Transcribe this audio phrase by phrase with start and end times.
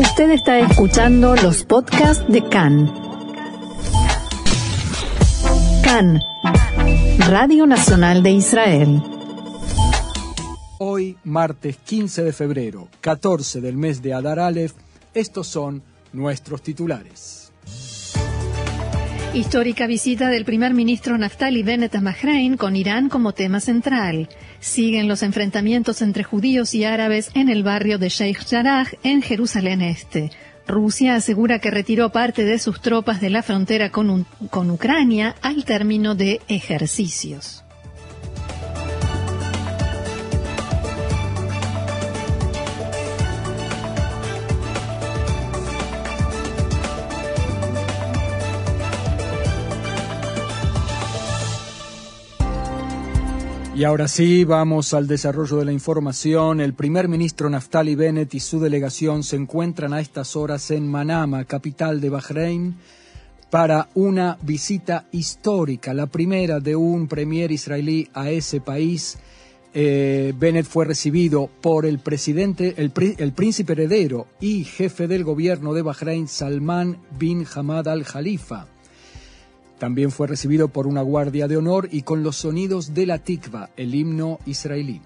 [0.00, 2.90] Usted está escuchando los podcasts de CAN.
[5.84, 6.18] CAN,
[7.28, 9.02] Radio Nacional de Israel.
[10.78, 14.72] Hoy, martes 15 de febrero, 14 del mes de Adar Aleph,
[15.12, 15.82] estos son
[16.14, 17.52] nuestros titulares.
[19.34, 24.30] Histórica visita del primer ministro Naftali Bennett a Bahrein con Irán como tema central.
[24.60, 29.80] Siguen los enfrentamientos entre judíos y árabes en el barrio de Sheikh Jarrah en Jerusalén
[29.80, 30.30] Este.
[30.66, 35.64] Rusia asegura que retiró parte de sus tropas de la frontera con, con Ucrania al
[35.64, 37.64] término de ejercicios.
[53.80, 56.60] Y ahora sí, vamos al desarrollo de la información.
[56.60, 61.46] El primer ministro Naftali Bennett y su delegación se encuentran a estas horas en Manama,
[61.46, 62.76] capital de Bahrein,
[63.48, 69.16] para una visita histórica, la primera de un premier israelí a ese país.
[69.72, 72.90] Eh, Bennett fue recibido por el presidente, el,
[73.32, 78.66] príncipe heredero y jefe del gobierno de Bahrein, Salman bin Hamad al-Khalifa.
[79.80, 83.70] También fue recibido por una guardia de honor y con los sonidos de la tikva,
[83.78, 85.00] el himno israelí.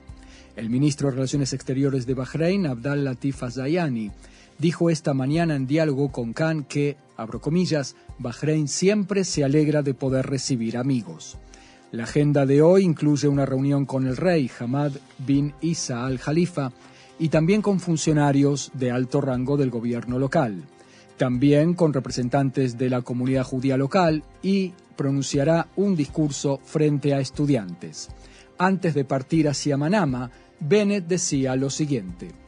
[0.57, 4.11] El ministro de Relaciones Exteriores de Bahrein, Abdal Latif Azayani,
[4.59, 9.95] dijo esta mañana en diálogo con Khan que, abro comillas, Bahrein siempre se alegra de
[9.95, 11.39] poder recibir amigos.
[11.93, 16.73] La agenda de hoy incluye una reunión con el rey Hamad bin Isa al-Khalifa
[17.21, 20.65] y también con funcionarios de alto rango del gobierno local
[21.17, 28.09] también con representantes de la comunidad judía local y pronunciará un discurso frente a estudiantes.
[28.59, 32.44] Antes de partir hacia Manama, Bennett decía lo siguiente.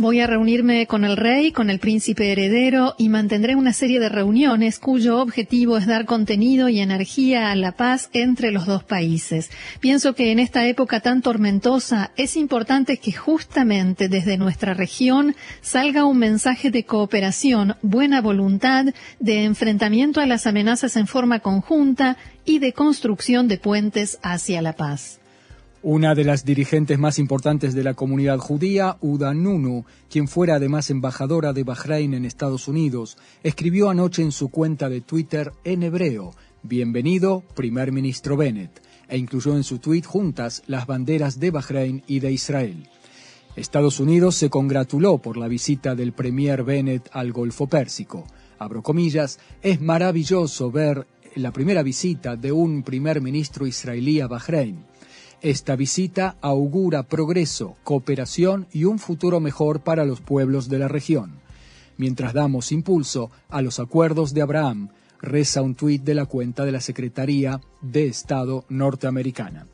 [0.00, 4.08] Voy a reunirme con el rey, con el príncipe heredero y mantendré una serie de
[4.08, 9.50] reuniones cuyo objetivo es dar contenido y energía a la paz entre los dos países.
[9.78, 16.06] Pienso que en esta época tan tormentosa es importante que justamente desde nuestra región salga
[16.06, 18.86] un mensaje de cooperación, buena voluntad,
[19.18, 22.16] de enfrentamiento a las amenazas en forma conjunta
[22.46, 25.19] y de construcción de puentes hacia la paz.
[25.82, 30.90] Una de las dirigentes más importantes de la comunidad judía, Uda Nunu, quien fuera además
[30.90, 36.34] embajadora de Bahrein en Estados Unidos, escribió anoche en su cuenta de Twitter en hebreo,
[36.62, 42.20] Bienvenido, primer ministro Bennett, e incluyó en su tweet juntas las banderas de Bahrein y
[42.20, 42.86] de Israel.
[43.56, 48.26] Estados Unidos se congratuló por la visita del premier Bennett al Golfo Pérsico.
[48.58, 54.89] Abro comillas, es maravilloso ver la primera visita de un primer ministro israelí a Bahrein.
[55.42, 61.40] Esta visita augura progreso, cooperación y un futuro mejor para los pueblos de la región.
[61.96, 64.90] Mientras damos impulso a los acuerdos de Abraham,
[65.22, 69.66] reza un tuit de la cuenta de la Secretaría de Estado norteamericana.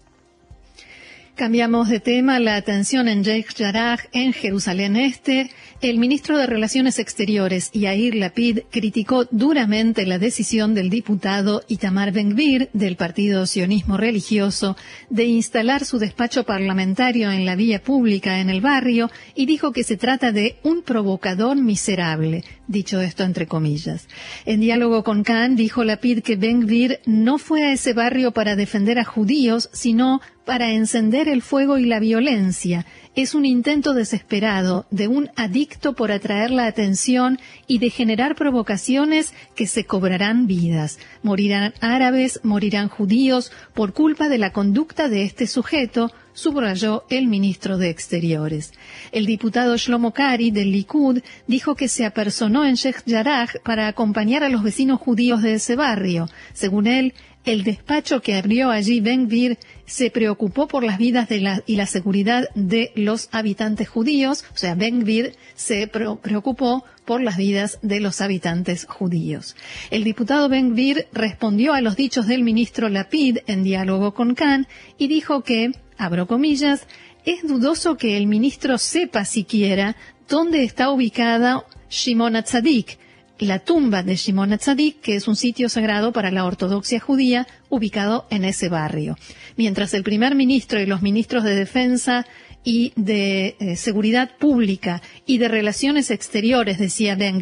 [1.37, 2.41] Cambiamos de tema.
[2.41, 5.51] La atención en Sheikh Jarrah, en Jerusalén Este.
[5.83, 12.71] El ministro de Relaciones Exteriores, Yair Lapid, criticó duramente la decisión del diputado Itamar Ben-Gvir,
[12.73, 14.79] del Partido Sionismo Religioso,
[15.11, 19.85] de instalar su despacho parlamentario en la vía pública en el barrio y dijo que
[19.85, 24.09] se trata de un provocador miserable, dicho esto entre comillas.
[24.45, 28.99] En diálogo con Khan, dijo Lapid que Ben-Gvir no fue a ese barrio para defender
[28.99, 32.87] a judíos, sino para encender el fuego y la violencia.
[33.17, 39.35] Es un intento desesperado de un adicto por atraer la atención y de generar provocaciones
[39.55, 40.99] que se cobrarán vidas.
[41.23, 47.79] Morirán árabes, morirán judíos por culpa de la conducta de este sujeto, subrayó el ministro
[47.79, 48.73] de Exteriores.
[49.11, 54.45] El diputado Shlomo Kari del Likud dijo que se apersonó en Sheikh Jarrah para acompañar
[54.45, 56.29] a los vecinos judíos de ese barrio.
[56.53, 57.15] Según él,
[57.47, 61.77] el despacho que abrió allí Ben Gvir se preocupó por las vidas de la, y
[61.77, 67.79] la seguridad de los habitantes judíos, o sea, Ben Gvir se preocupó por las vidas
[67.81, 69.57] de los habitantes judíos.
[69.91, 74.67] El diputado Ben Gvir respondió a los dichos del ministro Lapid en diálogo con Khan
[74.99, 76.87] y dijo que, abro comillas,
[77.25, 79.97] es dudoso que el ministro sepa siquiera
[80.29, 82.99] dónde está ubicada Shimon Atzadik,
[83.39, 88.27] la tumba de Shimon Atzadik, que es un sitio sagrado para la ortodoxia judía ubicado
[88.31, 89.17] en ese barrio.
[89.57, 92.27] Mientras el primer ministro y los ministros de defensa
[92.67, 97.41] y de eh, seguridad pública y de relaciones exteriores, decía Ben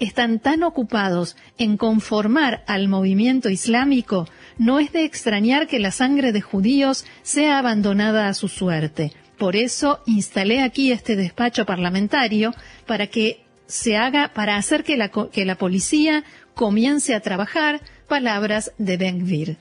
[0.00, 4.26] están tan ocupados en conformar al movimiento islámico,
[4.56, 9.56] no es de extrañar que la sangre de judíos sea abandonada a su suerte Por
[9.56, 12.54] eso instalé aquí este despacho parlamentario
[12.86, 17.82] para que se haga, para hacer que la, que la policía comience a trabajar.
[18.08, 19.58] Palabras de Ben Gvir.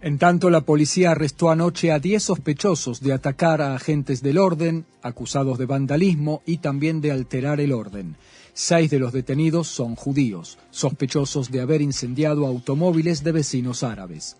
[0.00, 4.86] En tanto, la policía arrestó anoche a 10 sospechosos de atacar a agentes del orden,
[5.02, 8.14] acusados de vandalismo y también de alterar el orden.
[8.54, 14.36] Seis de los detenidos son judíos, sospechosos de haber incendiado automóviles de vecinos árabes.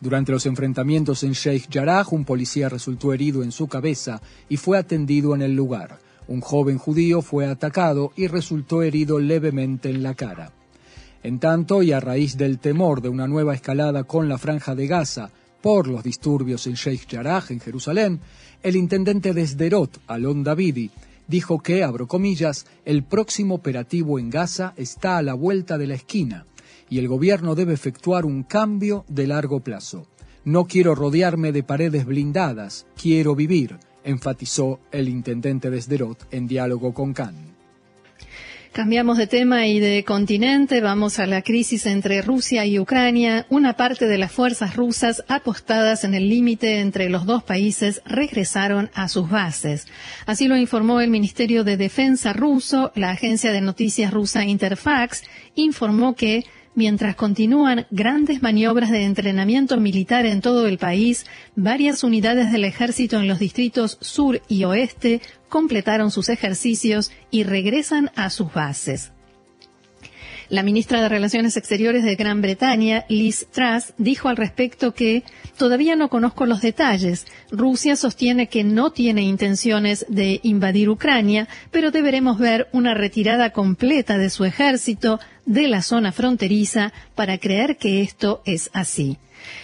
[0.00, 4.78] Durante los enfrentamientos en Sheikh Jarrah, un policía resultó herido en su cabeza y fue
[4.78, 5.98] atendido en el lugar.
[6.28, 10.52] Un joven judío fue atacado y resultó herido levemente en la cara.
[11.22, 14.86] En tanto, y a raíz del temor de una nueva escalada con la franja de
[14.86, 15.30] Gaza
[15.60, 18.20] por los disturbios en Sheikh Jarrah, en Jerusalén,
[18.62, 20.90] el intendente de Sderot, Alon Davidi,
[21.28, 25.94] dijo que, abro comillas, el próximo operativo en Gaza está a la vuelta de la
[25.94, 26.46] esquina
[26.90, 30.06] y el gobierno debe efectuar un cambio de largo plazo.
[30.44, 36.92] No quiero rodearme de paredes blindadas, quiero vivir, enfatizó el intendente de Sderot en diálogo
[36.92, 37.51] con Khan.
[38.72, 43.44] Cambiamos de tema y de continente, vamos a la crisis entre Rusia y Ucrania.
[43.50, 48.90] Una parte de las fuerzas rusas apostadas en el límite entre los dos países regresaron
[48.94, 49.88] a sus bases.
[50.24, 52.92] Así lo informó el Ministerio de Defensa ruso.
[52.94, 55.22] La agencia de noticias rusa Interfax
[55.54, 62.50] informó que Mientras continúan grandes maniobras de entrenamiento militar en todo el país, varias unidades
[62.50, 65.20] del ejército en los distritos sur y oeste
[65.50, 69.12] completaron sus ejercicios y regresan a sus bases.
[70.52, 75.24] La ministra de Relaciones Exteriores de Gran Bretaña, Liz Truss, dijo al respecto que
[75.56, 77.26] todavía no conozco los detalles.
[77.50, 84.18] Rusia sostiene que no tiene intenciones de invadir Ucrania, pero deberemos ver una retirada completa
[84.18, 89.18] de su ejército de la zona fronteriza para creer que esto es así.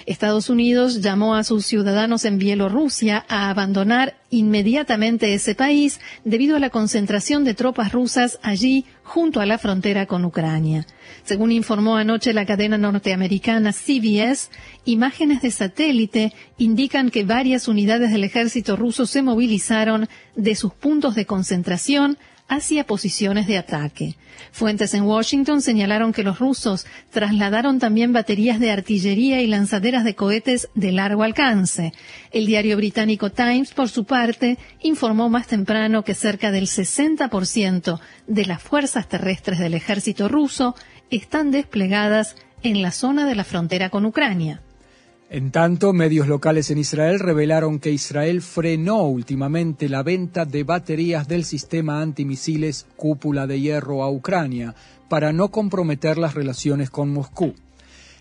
[0.06, 6.58] Estados Unidos llamó a sus ciudadanos en Bielorrusia a abandonar inmediatamente ese país debido a
[6.58, 10.86] la concentración de tropas rusas allí junto a la frontera con Ucrania.
[11.24, 14.50] Según informó anoche la cadena norteamericana CBS,
[14.84, 21.14] imágenes de satélite indican que varias unidades del ejército ruso se movilizaron de sus puntos
[21.14, 24.16] de concentración hacia posiciones de ataque.
[24.52, 30.14] Fuentes en Washington señalaron que los rusos trasladaron también baterías de artillería y lanzaderas de
[30.14, 31.92] cohetes de largo alcance.
[32.32, 38.46] El diario británico Times, por su parte, informó más temprano que cerca del 60% de
[38.46, 40.74] las fuerzas terrestres del ejército ruso
[41.10, 44.62] están desplegadas en la zona de la frontera con Ucrania.
[45.30, 51.28] En tanto, medios locales en Israel revelaron que Israel frenó últimamente la venta de baterías
[51.28, 54.74] del sistema antimisiles Cúpula de Hierro a Ucrania
[55.10, 57.52] para no comprometer las relaciones con Moscú.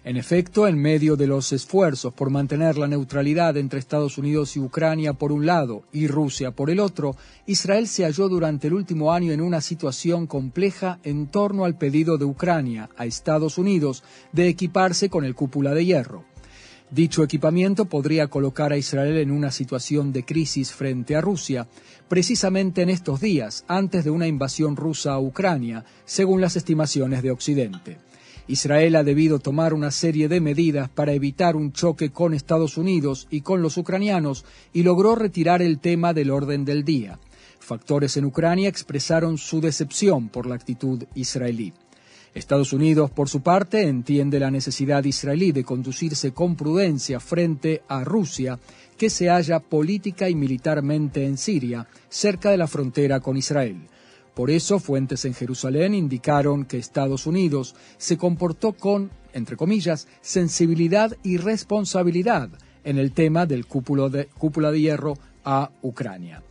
[0.04, 4.60] En efecto, en medio de los esfuerzos por mantener la neutralidad entre Estados Unidos y
[4.60, 7.16] Ucrania por un lado y Rusia por el otro,
[7.46, 12.18] Israel se halló durante el último año en una situación compleja en torno al pedido
[12.18, 16.37] de Ucrania a Estados Unidos de equiparse con el Cúpula de Hierro.
[16.90, 21.68] Dicho equipamiento podría colocar a Israel en una situación de crisis frente a Rusia,
[22.08, 27.32] precisamente en estos días, antes de una invasión rusa a Ucrania, según las estimaciones de
[27.32, 27.98] Occidente.
[28.48, 33.28] Israel ha debido tomar una serie de medidas para evitar un choque con Estados Unidos
[33.30, 37.20] y con los ucranianos y logró retirar el tema del orden del día.
[37.60, 41.74] Factores en Ucrania expresaron su decepción por la actitud israelí.
[42.38, 48.04] Estados Unidos, por su parte, entiende la necesidad israelí de conducirse con prudencia frente a
[48.04, 48.60] Rusia,
[48.98, 53.88] que se halla política y militarmente en Siria, cerca de la frontera con Israel.
[54.36, 61.18] Por eso, fuentes en Jerusalén indicaron que Estados Unidos se comportó con, entre comillas, sensibilidad
[61.24, 62.50] y responsabilidad
[62.84, 64.10] en el tema del cúpula
[64.72, 66.44] de hierro a Ucrania.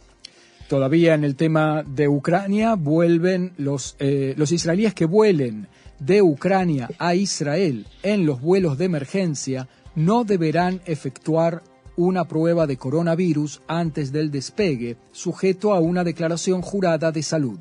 [0.69, 5.69] Todavía en el tema de Ucrania vuelven los, eh, los israelíes que vuelen
[6.01, 11.63] de Ucrania a Israel en los vuelos de emergencia no deberán efectuar
[11.97, 17.59] una prueba de coronavirus antes del despegue, sujeto a una declaración jurada de salud.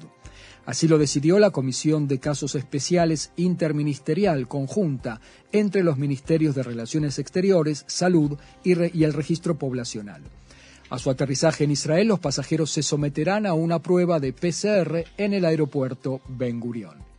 [0.65, 5.21] Así lo decidió la Comisión de Casos Especiales Interministerial Conjunta
[5.51, 10.23] entre los Ministerios de Relaciones Exteriores, Salud y, y el Registro Poblacional.
[10.89, 15.33] A su aterrizaje en Israel, los pasajeros se someterán a una prueba de PCR en
[15.33, 17.14] el aeropuerto Ben Gurion.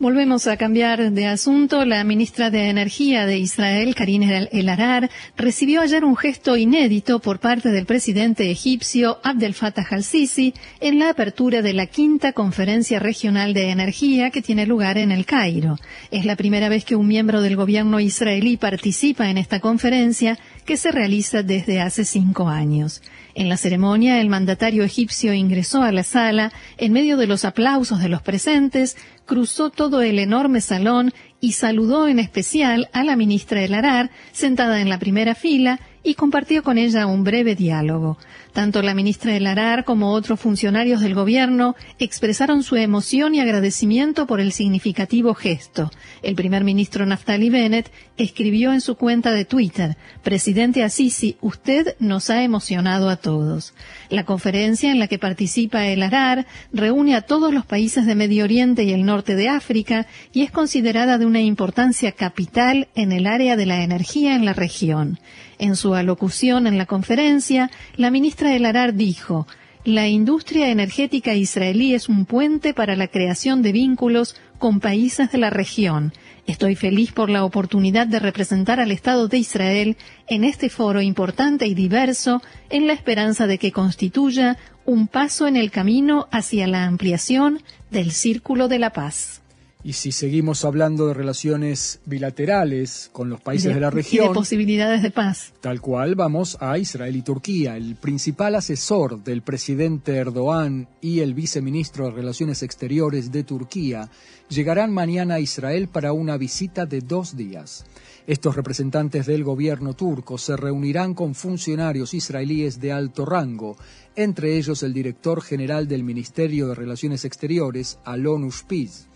[0.00, 1.84] Volvemos a cambiar de asunto.
[1.84, 7.38] La ministra de Energía de Israel, Karine El Arar, recibió ayer un gesto inédito por
[7.38, 13.52] parte del presidente egipcio Abdel Fattah al-Sisi en la apertura de la quinta conferencia regional
[13.52, 15.76] de energía que tiene lugar en el Cairo.
[16.10, 20.78] Es la primera vez que un miembro del gobierno israelí participa en esta conferencia que
[20.78, 23.02] se realiza desde hace cinco años.
[23.34, 28.00] En la ceremonia, el mandatario egipcio ingresó a la sala en medio de los aplausos
[28.00, 33.62] de los presentes, cruzó todo el enorme salón y saludó en especial a la ministra
[33.62, 38.18] El Arar, sentada en la primera fila, y compartió con ella un breve diálogo.
[38.52, 44.26] Tanto la ministra del Arar como otros funcionarios del gobierno expresaron su emoción y agradecimiento
[44.26, 45.90] por el significativo gesto.
[46.22, 52.30] El primer ministro Naftali Bennett escribió en su cuenta de Twitter, Presidente Assisi, usted nos
[52.30, 53.74] ha emocionado a todos.
[54.08, 58.44] La conferencia en la que participa el Arar reúne a todos los países de Medio
[58.44, 63.26] Oriente y el norte de África y es considerada de una importancia capital en el
[63.26, 65.18] área de la energía en la región.
[65.60, 69.46] En su alocución en la conferencia, la ministra El Arar dijo,
[69.84, 75.38] la industria energética israelí es un puente para la creación de vínculos con países de
[75.38, 76.12] la región.
[76.46, 81.66] Estoy feliz por la oportunidad de representar al Estado de Israel en este foro importante
[81.66, 84.56] y diverso en la esperanza de que constituya
[84.86, 89.39] un paso en el camino hacia la ampliación del Círculo de la Paz.
[89.82, 94.26] Y si seguimos hablando de relaciones bilaterales con los países de, la región.
[94.26, 95.54] Y de posibilidades de paz.
[95.62, 97.78] Tal cual, vamos a Israel y Turquía.
[97.78, 104.10] El principal asesor del presidente Erdogan y el viceministro de Relaciones Exteriores de Turquía
[104.50, 107.86] llegarán mañana a Israel para una visita de dos días.
[108.26, 113.78] Estos representantes del gobierno turco se reunirán con funcionarios israelíes de alto rango,
[114.14, 119.06] entre ellos el director general del Ministerio de Relaciones Exteriores, Alon Ushpiz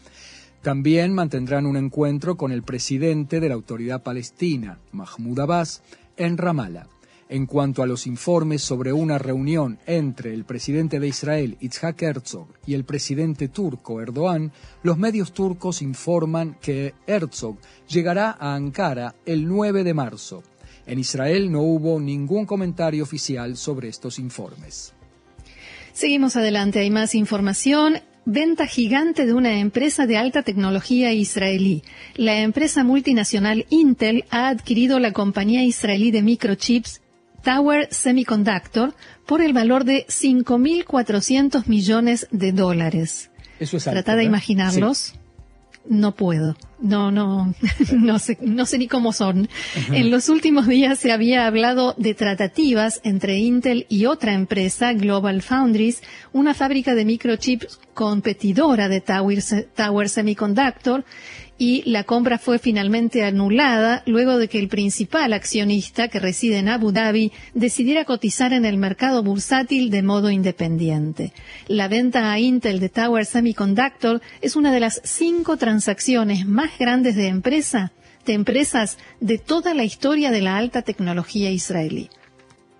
[0.64, 5.83] también mantendrán un encuentro con el presidente de la autoridad palestina, Mahmoud Abbas,
[6.16, 6.87] en Ramallah.
[7.28, 12.49] En cuanto a los informes sobre una reunión entre el presidente de Israel, Itzhak Herzog,
[12.66, 14.52] y el presidente turco, Erdogan,
[14.83, 20.42] los medios turcos informan que Herzog llegará a Ankara el 9 de marzo.
[20.87, 24.94] En Israel no hubo ningún comentario oficial sobre estos informes.
[25.92, 31.83] Seguimos adelante, hay más información venta gigante de una empresa de alta tecnología israelí.
[32.14, 37.00] La empresa multinacional Intel ha adquirido la compañía israelí de microchips
[37.43, 38.95] Tower Semiconductor
[39.26, 43.31] por el valor de 5.400 millones de dólares.
[43.61, 45.14] Eso es Trata de imaginarlos
[45.87, 46.57] no puedo.
[46.81, 47.54] No, no,
[47.93, 49.49] no sé, no sé ni cómo son.
[49.93, 55.43] En los últimos días se había hablado de tratativas entre Intel y otra empresa, Global
[55.43, 56.02] Foundries,
[56.33, 59.38] una fábrica de microchips competidora de Tower,
[59.75, 61.04] Tower Semiconductor,
[61.57, 66.69] y la compra fue finalmente anulada luego de que el principal accionista, que reside en
[66.69, 71.33] Abu Dhabi, decidiera cotizar en el mercado bursátil de modo independiente.
[71.69, 77.16] La venta a Intel de Tower Semiconductor es una de las cinco transacciones más grandes
[77.16, 77.93] de empresa,
[78.26, 82.11] de empresas de toda la historia de la alta tecnología israelí.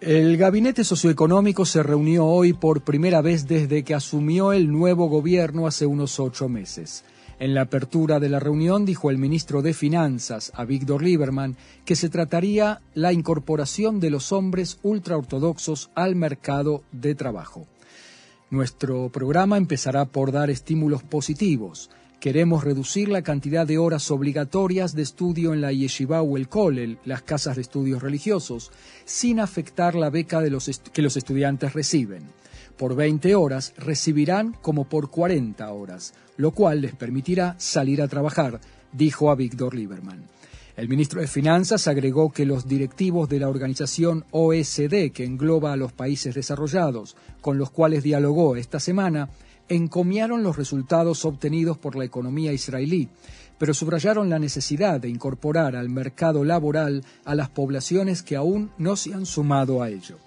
[0.01, 5.67] El gabinete socioeconómico se reunió hoy por primera vez desde que asumió el nuevo gobierno
[5.67, 7.05] hace unos ocho meses.
[7.39, 11.97] En la apertura de la reunión dijo el ministro de Finanzas, a Víctor Lieberman, que
[11.97, 17.67] se trataría la incorporación de los hombres ultraortodoxos al mercado de trabajo.
[18.51, 21.91] Nuestro programa empezará por dar estímulos positivos.
[22.25, 26.97] Queremos reducir la cantidad de horas obligatorias de estudio en la yeshiva o el kollel,
[27.05, 28.73] las casas de estudios religiosos,
[29.05, 30.43] sin afectar la beca
[30.95, 32.23] que los estudiantes reciben.
[32.79, 38.59] Por 20 horas recibirán como por 40 horas lo cual les permitirá salir a trabajar,
[38.91, 40.25] dijo a Víctor Lieberman.
[40.79, 45.77] El ministro de Finanzas agregó que los directivos de la organización OSD, que engloba a
[45.77, 49.29] los países desarrollados, con los cuales dialogó esta semana,
[49.69, 53.09] encomiaron los resultados obtenidos por la economía israelí,
[53.59, 58.97] pero subrayaron la necesidad de incorporar al mercado laboral a las poblaciones que aún no
[58.97, 60.19] se han sumado a ello.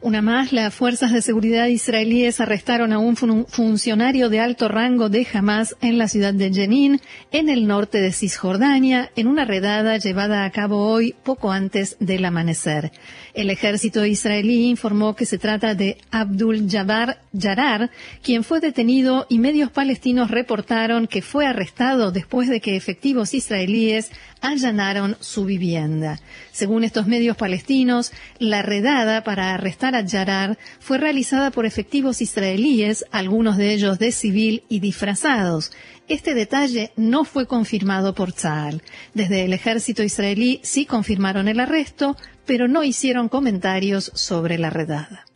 [0.00, 5.26] Una más, las fuerzas de seguridad israelíes arrestaron a un funcionario de alto rango de
[5.32, 7.00] Hamas en la ciudad de Jenin,
[7.32, 12.24] en el norte de Cisjordania, en una redada llevada a cabo hoy poco antes del
[12.24, 12.92] amanecer.
[13.34, 17.90] El ejército israelí informó que se trata de Abdul Jabbar Yarar,
[18.22, 24.10] quien fue detenido y medios palestinos reportaron que fue arrestado después de que efectivos israelíes
[24.40, 26.20] allanaron su vivienda.
[26.52, 33.04] Según estos medios palestinos, la redada para arrestar a Yarar fue realizada por efectivos israelíes,
[33.10, 35.72] algunos de ellos de civil y disfrazados.
[36.08, 38.82] Este detalle no fue confirmado por Tzal.
[39.14, 45.26] Desde el ejército israelí sí confirmaron el arresto, pero no hicieron comentarios sobre la redada.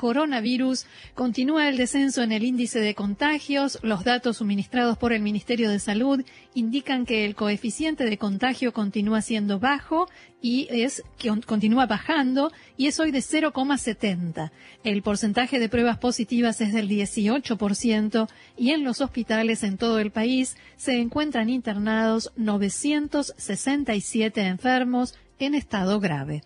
[0.00, 0.86] Coronavirus.
[1.14, 3.78] Continúa el descenso en el índice de contagios.
[3.82, 9.20] Los datos suministrados por el Ministerio de Salud indican que el coeficiente de contagio continúa
[9.20, 10.08] siendo bajo
[10.40, 14.52] y es que continúa bajando y es hoy de 0,70.
[14.84, 18.26] El porcentaje de pruebas positivas es del 18%
[18.56, 26.00] y en los hospitales en todo el país se encuentran internados 967 enfermos en estado
[26.00, 26.40] grave.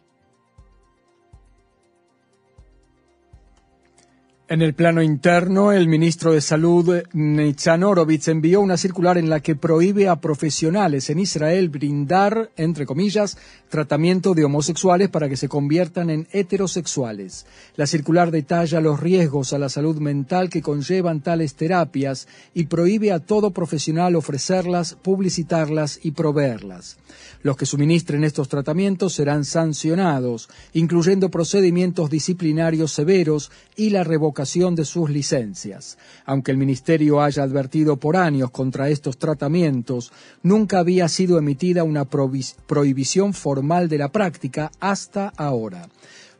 [4.47, 9.41] En el plano interno, el ministro de Salud, Nitzan Orovitz, envió una circular en la
[9.41, 13.39] que prohíbe a profesionales en Israel brindar, entre comillas,
[13.71, 17.47] tratamiento de homosexuales para que se conviertan en heterosexuales.
[17.77, 23.13] La circular detalla los riesgos a la salud mental que conllevan tales terapias y prohíbe
[23.13, 26.99] a todo profesional ofrecerlas, publicitarlas y proveerlas.
[27.43, 34.85] Los que suministren estos tratamientos serán sancionados, incluyendo procedimientos disciplinarios severos y la revocación de
[34.85, 35.97] sus licencias.
[36.27, 40.13] Aunque el Ministerio haya advertido por años contra estos tratamientos,
[40.43, 45.89] nunca había sido emitida una prohibición formal de la práctica hasta ahora.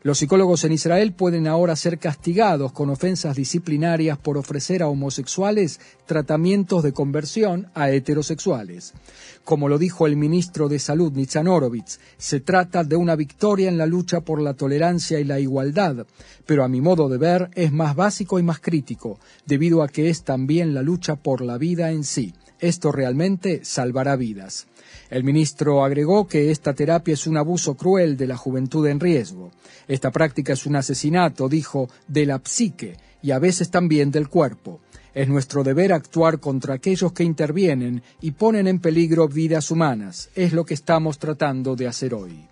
[0.05, 5.79] Los psicólogos en Israel pueden ahora ser castigados con ofensas disciplinarias por ofrecer a homosexuales
[6.05, 8.93] tratamientos de conversión a heterosexuales.
[9.43, 13.79] Como lo dijo el ministro de Salud, Nitzan Orovitz, se trata de una victoria en
[13.79, 16.05] la lucha por la tolerancia y la igualdad,
[16.45, 20.11] pero a mi modo de ver es más básico y más crítico, debido a que
[20.11, 22.31] es también la lucha por la vida en sí.
[22.59, 24.67] Esto realmente salvará vidas.
[25.09, 29.51] El ministro agregó que esta terapia es un abuso cruel de la juventud en riesgo.
[29.87, 34.79] Esta práctica es un asesinato, dijo, de la psique y a veces también del cuerpo.
[35.13, 40.29] Es nuestro deber actuar contra aquellos que intervienen y ponen en peligro vidas humanas.
[40.35, 42.47] Es lo que estamos tratando de hacer hoy.